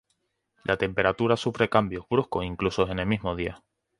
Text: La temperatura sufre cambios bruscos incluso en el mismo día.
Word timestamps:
La 0.63 0.77
temperatura 0.77 1.37
sufre 1.37 1.69
cambios 1.69 2.07
bruscos 2.09 2.43
incluso 2.43 2.87
en 2.89 2.97
el 2.97 3.05
mismo 3.05 3.35
día. 3.35 3.63